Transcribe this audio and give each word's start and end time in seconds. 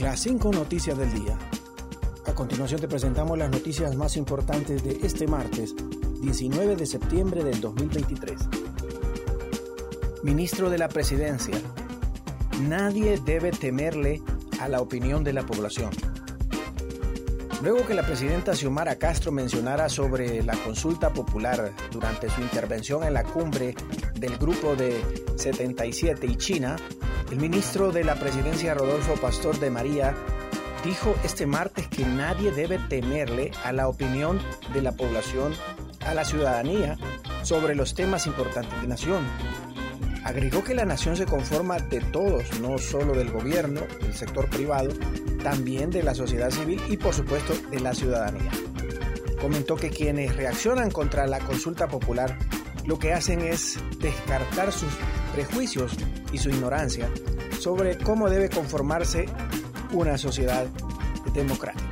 Las 0.00 0.20
cinco 0.20 0.52
noticias 0.52 0.98
del 0.98 1.10
día. 1.14 1.38
A 2.26 2.34
continuación 2.34 2.80
te 2.80 2.86
presentamos 2.86 3.38
las 3.38 3.50
noticias 3.50 3.96
más 3.96 4.18
importantes 4.18 4.84
de 4.84 4.98
este 5.02 5.26
martes, 5.26 5.74
19 6.20 6.76
de 6.76 6.84
septiembre 6.84 7.42
del 7.42 7.62
2023. 7.62 8.38
Ministro 10.22 10.68
de 10.68 10.76
la 10.76 10.88
Presidencia. 10.88 11.56
Nadie 12.60 13.18
debe 13.24 13.52
temerle 13.52 14.20
a 14.60 14.68
la 14.68 14.82
opinión 14.82 15.24
de 15.24 15.32
la 15.32 15.46
población. 15.46 15.90
Luego 17.62 17.86
que 17.86 17.94
la 17.94 18.04
presidenta 18.04 18.54
Xiomara 18.54 18.96
Castro 18.96 19.32
mencionara 19.32 19.88
sobre 19.88 20.42
la 20.42 20.56
consulta 20.56 21.14
popular 21.14 21.72
durante 21.90 22.28
su 22.28 22.42
intervención 22.42 23.02
en 23.02 23.14
la 23.14 23.24
cumbre 23.24 23.74
del 24.14 24.36
Grupo 24.36 24.76
de 24.76 25.02
77 25.36 26.26
y 26.26 26.36
China, 26.36 26.76
el 27.30 27.38
ministro 27.38 27.90
de 27.90 28.04
la 28.04 28.14
Presidencia 28.14 28.74
Rodolfo 28.74 29.14
Pastor 29.14 29.58
de 29.58 29.70
María 29.70 30.14
dijo 30.84 31.14
este 31.24 31.46
martes 31.46 31.88
que 31.88 32.04
nadie 32.04 32.52
debe 32.52 32.78
temerle 32.78 33.50
a 33.64 33.72
la 33.72 33.88
opinión 33.88 34.40
de 34.72 34.82
la 34.82 34.92
población, 34.92 35.52
a 36.04 36.14
la 36.14 36.24
ciudadanía, 36.24 36.96
sobre 37.42 37.74
los 37.74 37.94
temas 37.94 38.26
importantes 38.26 38.80
de 38.80 38.86
nación. 38.86 39.24
Agregó 40.24 40.62
que 40.62 40.74
la 40.74 40.84
nación 40.84 41.16
se 41.16 41.26
conforma 41.26 41.78
de 41.78 42.00
todos, 42.00 42.60
no 42.60 42.78
solo 42.78 43.14
del 43.14 43.30
gobierno, 43.30 43.80
del 44.00 44.14
sector 44.14 44.48
privado, 44.48 44.90
también 45.42 45.90
de 45.90 46.02
la 46.02 46.14
sociedad 46.14 46.50
civil 46.50 46.80
y 46.88 46.96
por 46.96 47.14
supuesto 47.14 47.54
de 47.70 47.80
la 47.80 47.94
ciudadanía. 47.94 48.50
Comentó 49.40 49.76
que 49.76 49.90
quienes 49.90 50.34
reaccionan 50.36 50.90
contra 50.90 51.26
la 51.26 51.40
consulta 51.40 51.88
popular 51.88 52.38
lo 52.86 52.98
que 52.98 53.12
hacen 53.12 53.40
es 53.40 53.78
descartar 54.00 54.72
sus 54.72 54.92
prejuicios 55.34 55.96
y 56.36 56.38
su 56.38 56.50
ignorancia 56.50 57.08
sobre 57.58 57.96
cómo 57.96 58.28
debe 58.28 58.50
conformarse 58.50 59.24
una 59.92 60.18
sociedad 60.18 60.66
democrática. 61.32 61.86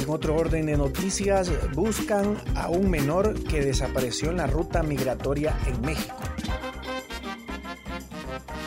En 0.00 0.10
otro 0.10 0.34
orden 0.34 0.66
de 0.66 0.76
noticias, 0.76 1.52
buscan 1.72 2.36
a 2.56 2.68
un 2.68 2.90
menor 2.90 3.44
que 3.44 3.64
desapareció 3.64 4.30
en 4.30 4.38
la 4.38 4.48
ruta 4.48 4.82
migratoria 4.82 5.56
en 5.66 5.80
México. 5.82 6.16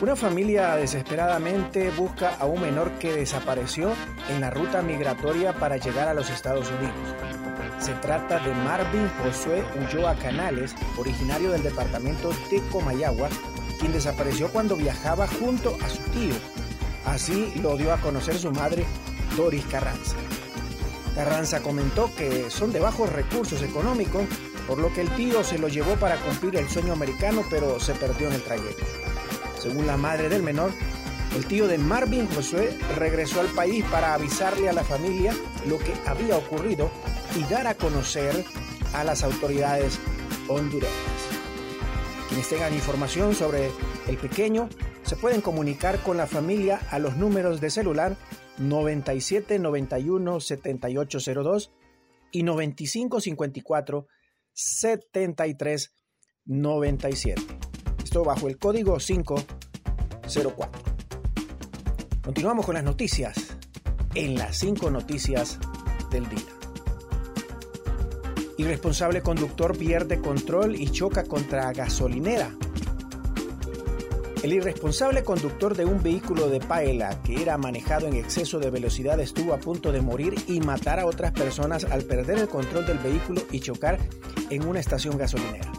Una 0.02 0.16
familia 0.16 0.76
desesperadamente 0.78 1.92
busca 1.92 2.36
a 2.36 2.46
un 2.46 2.62
menor 2.62 2.92
que 2.94 3.14
desapareció 3.14 3.92
en 4.30 4.40
la 4.40 4.50
ruta 4.50 4.82
migratoria 4.82 5.52
para 5.54 5.76
llegar 5.78 6.08
a 6.08 6.14
los 6.14 6.30
Estados 6.30 6.70
Unidos. 6.70 7.45
Se 7.80 7.94
trata 7.94 8.40
de 8.40 8.54
Marvin 8.54 9.10
Josué 9.22 9.64
Ulloa 9.76 10.16
Canales, 10.16 10.76
originario 10.98 11.52
del 11.52 11.64
departamento 11.64 12.32
de 12.50 12.62
Comayagua, 12.72 13.30
quien 13.80 13.92
desapareció 13.92 14.50
cuando 14.50 14.76
viajaba 14.76 15.28
junto 15.28 15.78
a 15.84 15.90
su 15.90 16.02
tío. 16.12 16.34
Así 17.06 17.54
lo 17.62 17.78
dio 17.78 17.94
a 17.94 17.98
conocer 17.98 18.38
su 18.38 18.52
madre, 18.52 18.86
Doris 19.38 19.66
Carranza. 19.66 20.16
Carranza 21.14 21.62
comentó 21.62 22.14
que 22.16 22.50
son 22.50 22.74
de 22.74 22.80
bajos 22.80 23.12
recursos 23.12 23.62
económicos, 23.62 24.24
por 24.68 24.80
lo 24.80 24.92
que 24.92 25.02
el 25.02 25.10
tío 25.12 25.44
se 25.44 25.60
lo 25.60 25.68
llevó 25.68 25.96
para 25.96 26.18
cumplir 26.18 26.56
el 26.56 26.68
sueño 26.68 26.94
americano, 26.94 27.44
pero 27.50 27.80
se 27.80 27.94
perdió 27.94 28.28
en 28.28 28.34
el 28.34 28.44
trayecto. 28.44 28.84
Según 29.60 29.86
la 29.86 29.98
madre 29.98 30.28
del 30.28 30.44
menor, 30.44 30.72
el 31.36 31.46
tío 31.46 31.68
de 31.68 31.78
Marvin 31.78 32.28
Josué 32.34 32.78
regresó 32.98 33.42
al 33.42 33.48
país 33.48 33.84
para 33.92 34.14
avisarle 34.14 34.70
a 34.70 34.74
la 34.74 34.84
familia 34.84 35.36
lo 35.68 35.78
que 35.78 35.94
había 36.06 36.38
ocurrido 36.38 36.90
y 37.36 37.44
dar 37.44 37.68
a 37.68 37.76
conocer 37.76 38.46
a 38.94 39.04
las 39.04 39.24
autoridades 39.24 40.00
hondureñas. 40.48 40.94
Quienes 42.30 42.50
tengan 42.50 42.74
información 42.74 43.36
sobre 43.36 43.70
el 44.08 44.18
pequeño 44.18 44.70
se 45.04 45.16
pueden 45.16 45.42
comunicar 45.42 46.02
con 46.02 46.18
la 46.18 46.28
familia 46.28 46.80
a 46.90 47.00
los 47.00 47.18
números 47.18 47.62
de 47.62 47.70
celular 47.70 48.18
97 48.58 49.60
91 49.60 50.40
7802 50.40 51.72
y 52.32 52.44
95 52.44 53.22
54 53.22 54.08
73 54.54 55.94
97. 56.46 57.42
Esto 58.04 58.24
bajo 58.24 58.48
el 58.48 58.58
código 58.58 58.98
504. 58.98 60.96
Continuamos 62.24 62.66
con 62.66 62.76
las 62.76 62.84
noticias 62.84 63.58
en 64.16 64.36
las 64.36 64.58
5 64.58 64.90
noticias 64.90 65.60
del 66.10 66.28
día. 66.30 66.55
Irresponsable 68.58 69.22
conductor 69.22 69.78
pierde 69.78 70.22
control 70.22 70.76
y 70.76 70.90
choca 70.90 71.24
contra 71.26 71.74
gasolinera. 71.74 72.56
El 74.42 74.54
irresponsable 74.54 75.24
conductor 75.24 75.76
de 75.76 75.86
un 75.86 76.02
vehículo 76.02 76.50
de 76.50 76.62
paela 76.62 77.22
que 77.24 77.42
era 77.42 77.58
manejado 77.58 78.08
en 78.08 78.14
exceso 78.16 78.60
de 78.60 78.70
velocidad 78.70 79.20
estuvo 79.20 79.54
a 79.54 79.58
punto 79.58 79.92
de 79.92 80.02
morir 80.02 80.36
y 80.48 80.62
matar 80.62 81.00
a 81.00 81.06
otras 81.06 81.32
personas 81.32 81.84
al 81.84 82.04
perder 82.04 82.38
el 82.38 82.48
control 82.48 82.86
del 82.86 83.00
vehículo 83.00 83.42
y 83.52 83.60
chocar 83.60 83.98
en 84.50 84.66
una 84.66 84.80
estación 84.80 85.18
gasolinera. 85.18 85.72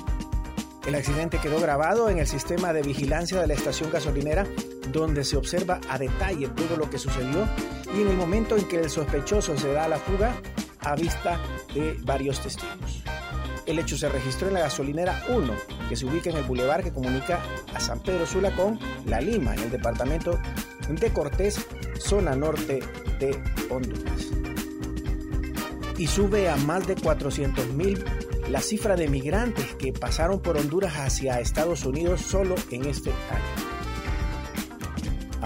El 0.86 0.96
accidente 0.96 1.38
quedó 1.38 1.60
grabado 1.60 2.10
en 2.10 2.18
el 2.18 2.26
sistema 2.26 2.72
de 2.72 2.82
vigilancia 2.82 3.40
de 3.40 3.46
la 3.46 3.54
estación 3.54 3.90
gasolinera 3.90 4.46
donde 4.92 5.24
se 5.24 5.36
observa 5.36 5.80
a 5.88 5.98
detalle 5.98 6.48
todo 6.48 6.76
lo 6.76 6.90
que 6.90 6.98
sucedió 6.98 7.48
y 7.96 8.02
en 8.02 8.08
el 8.08 8.16
momento 8.16 8.56
en 8.56 8.68
que 8.68 8.80
el 8.80 8.90
sospechoso 8.90 9.56
se 9.56 9.72
da 9.72 9.84
a 9.84 9.88
la 9.88 9.98
fuga 9.98 10.34
a 10.86 10.94
vista 10.94 11.40
de 11.74 11.98
varios 12.02 12.40
testigos. 12.40 13.02
El 13.66 13.80
hecho 13.80 13.98
se 13.98 14.08
registró 14.08 14.46
en 14.46 14.54
la 14.54 14.60
gasolinera 14.60 15.24
1, 15.28 15.52
que 15.88 15.96
se 15.96 16.06
ubica 16.06 16.30
en 16.30 16.36
el 16.36 16.44
bulevar 16.44 16.84
que 16.84 16.92
comunica 16.92 17.42
a 17.74 17.80
San 17.80 17.98
Pedro 18.00 18.24
Sula 18.24 18.54
con 18.54 18.78
La 19.04 19.20
Lima, 19.20 19.54
en 19.54 19.64
el 19.64 19.70
departamento 19.70 20.38
de 20.88 21.10
Cortés, 21.10 21.66
zona 21.98 22.36
norte 22.36 22.80
de 23.18 23.42
Honduras. 23.68 24.30
Y 25.98 26.06
sube 26.06 26.48
a 26.48 26.56
más 26.56 26.86
de 26.86 26.94
400.000 26.94 28.48
la 28.48 28.60
cifra 28.60 28.94
de 28.94 29.08
migrantes 29.08 29.74
que 29.74 29.92
pasaron 29.92 30.40
por 30.40 30.56
Honduras 30.56 30.94
hacia 30.98 31.40
Estados 31.40 31.84
Unidos 31.84 32.20
solo 32.20 32.54
en 32.70 32.84
este 32.84 33.10
año. 33.10 33.75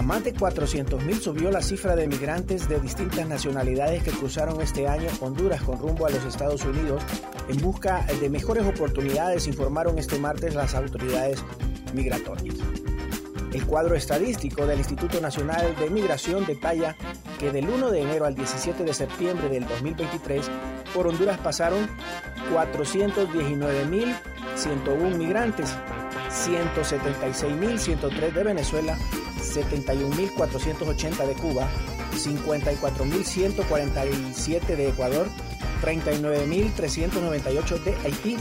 A 0.01 0.03
más 0.03 0.23
de 0.23 0.33
400.000 0.33 1.19
subió 1.19 1.51
la 1.51 1.61
cifra 1.61 1.95
de 1.95 2.07
migrantes 2.07 2.67
de 2.67 2.79
distintas 2.79 3.27
nacionalidades 3.27 4.01
que 4.01 4.09
cruzaron 4.09 4.59
este 4.59 4.87
año 4.87 5.07
Honduras 5.19 5.61
con 5.61 5.77
rumbo 5.77 6.07
a 6.07 6.09
los 6.09 6.25
Estados 6.25 6.65
Unidos 6.65 7.03
en 7.47 7.61
busca 7.61 8.03
de 8.19 8.27
mejores 8.27 8.65
oportunidades, 8.65 9.45
informaron 9.45 9.99
este 9.99 10.17
martes 10.17 10.55
las 10.55 10.73
autoridades 10.73 11.45
migratorias. 11.93 12.55
El 13.53 13.63
cuadro 13.67 13.93
estadístico 13.93 14.65
del 14.65 14.79
Instituto 14.79 15.21
Nacional 15.21 15.75
de 15.75 15.91
Migración 15.91 16.47
detalla 16.47 16.95
que 17.37 17.51
del 17.51 17.69
1 17.69 17.91
de 17.91 18.01
enero 18.01 18.25
al 18.25 18.33
17 18.33 18.83
de 18.83 18.95
septiembre 18.95 19.49
del 19.49 19.67
2023 19.67 20.49
por 20.95 21.05
Honduras 21.05 21.37
pasaron 21.37 21.87
419.101 22.51 25.15
migrantes, 25.15 25.77
176.103 26.31 28.31
de 28.31 28.43
Venezuela, 28.43 28.97
71.480 29.37 31.27
de 31.27 31.33
Cuba, 31.33 31.67
54.147 32.13 34.75
de 34.75 34.89
Ecuador, 34.89 35.27
39.398 35.83 37.83
de 37.83 37.95
Haití 38.05 38.37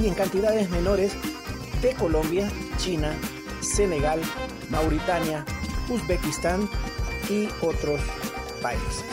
y 0.00 0.06
en 0.06 0.14
cantidades 0.14 0.70
menores 0.70 1.12
de 1.80 1.92
Colombia, 1.94 2.48
China, 2.78 3.12
Senegal, 3.60 4.20
Mauritania, 4.70 5.44
Uzbekistán 5.88 6.70
y 7.28 7.48
otros 7.60 8.00
países. 8.62 9.04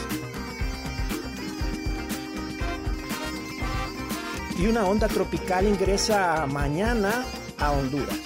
Y 4.58 4.68
una 4.68 4.86
onda 4.86 5.08
tropical 5.08 5.68
ingresa 5.68 6.46
mañana 6.46 7.26
a 7.60 7.72
Honduras. 7.72 8.18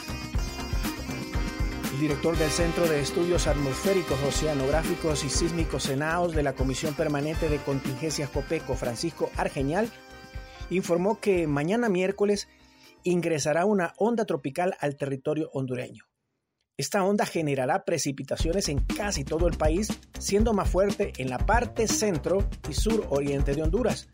El 1.94 2.00
director 2.00 2.38
del 2.38 2.50
Centro 2.50 2.88
de 2.88 3.00
Estudios 3.00 3.48
Atmosféricos, 3.48 4.20
Oceanográficos 4.24 5.24
y 5.24 5.30
Sísmicos 5.30 5.84
Senaos 5.84 6.34
de 6.34 6.44
la 6.44 6.54
Comisión 6.54 6.94
Permanente 6.94 7.50
de 7.50 7.58
Contingencias 7.58 8.30
COPECO, 8.30 8.76
Francisco 8.76 9.30
Argeñal, 9.38 9.90
informó 10.70 11.20
que 11.20 11.48
mañana 11.48 11.90
miércoles 11.90 12.48
ingresará 13.04 13.66
una 13.66 13.94
onda 13.98 14.26
tropical 14.26 14.76
al 14.80 14.98
territorio 14.98 15.50
hondureño. 15.54 16.06
Esta 16.76 17.04
onda 17.04 17.26
generará 17.28 17.86
precipitaciones 17.86 18.68
en 18.68 18.80
casi 18.80 19.24
todo 19.24 19.48
el 19.48 19.58
país, 19.58 19.90
siendo 20.18 20.54
más 20.54 20.70
fuerte 20.70 21.14
en 21.18 21.30
la 21.30 21.38
parte 21.38 21.88
centro 21.88 22.50
y 22.68 22.74
sur 22.74 23.06
oriente 23.10 23.54
de 23.54 23.62
Honduras. 23.62 24.10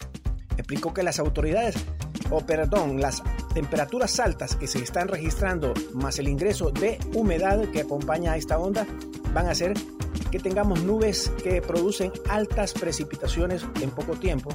Explicó 0.57 0.94
que 0.94 1.04
las 1.04 1.19
autoridades, 1.19 1.75
o 2.29 2.41
perdón, 2.41 2.99
las 3.01 3.23
temperaturas 3.53 4.19
altas 4.19 4.55
que 4.55 4.67
se 4.67 4.79
están 4.79 5.07
registrando, 5.07 5.73
más 5.93 6.19
el 6.19 6.27
ingreso 6.27 6.71
de 6.71 6.99
humedad 7.13 7.59
que 7.71 7.81
acompaña 7.81 8.33
a 8.33 8.37
esta 8.37 8.59
onda, 8.59 8.85
van 9.33 9.47
a 9.47 9.51
hacer 9.51 9.73
que 10.31 10.39
tengamos 10.39 10.83
nubes 10.83 11.31
que 11.43 11.61
producen 11.61 12.11
altas 12.29 12.73
precipitaciones 12.73 13.65
en 13.81 13.89
poco 13.91 14.13
tiempo, 14.13 14.51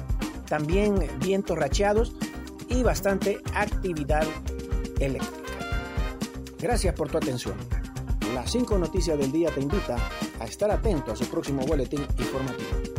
también 0.47 0.95
vientos 1.19 1.57
racheados 1.57 2.13
y 2.69 2.83
bastante 2.83 3.39
actividad 3.53 4.25
eléctrica. 4.99 5.49
Gracias 6.59 6.95
por 6.95 7.09
tu 7.09 7.17
atención. 7.17 7.55
Las 8.33 8.51
5 8.51 8.77
Noticias 8.77 9.17
del 9.17 9.31
Día 9.31 9.51
te 9.51 9.61
invita 9.61 9.97
a 10.39 10.45
estar 10.45 10.71
atento 10.71 11.11
a 11.11 11.15
su 11.15 11.25
próximo 11.25 11.65
boletín 11.65 12.01
informativo. 12.17 12.94